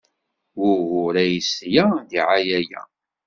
Wuɣur 0.59 1.13
ay 1.21 1.29
yesla 1.35 1.85
ddiɛaya-a? 2.01 2.81